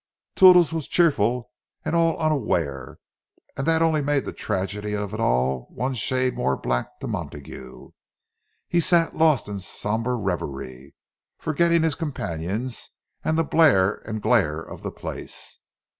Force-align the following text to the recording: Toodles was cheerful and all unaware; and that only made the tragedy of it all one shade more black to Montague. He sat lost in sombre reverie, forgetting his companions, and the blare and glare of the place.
Toodles 0.35 0.73
was 0.73 0.87
cheerful 0.87 1.51
and 1.85 1.95
all 1.95 2.17
unaware; 2.17 2.97
and 3.55 3.67
that 3.67 3.83
only 3.83 4.01
made 4.01 4.25
the 4.25 4.33
tragedy 4.33 4.95
of 4.95 5.13
it 5.13 5.19
all 5.19 5.67
one 5.69 5.93
shade 5.93 6.33
more 6.33 6.57
black 6.57 6.99
to 7.01 7.07
Montague. 7.07 7.91
He 8.67 8.79
sat 8.79 9.15
lost 9.15 9.47
in 9.47 9.59
sombre 9.59 10.15
reverie, 10.15 10.95
forgetting 11.37 11.83
his 11.83 11.93
companions, 11.93 12.89
and 13.23 13.37
the 13.37 13.43
blare 13.43 13.97
and 14.03 14.23
glare 14.23 14.59
of 14.59 14.81
the 14.81 14.89
place. 14.91 15.59